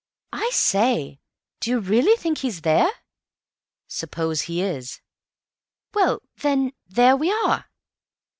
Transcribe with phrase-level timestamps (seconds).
[0.33, 1.19] "I say,
[1.59, 2.89] do you really think he's there?"
[3.87, 4.99] "Suppose he is?"
[5.93, 7.65] "Well, then, there we are."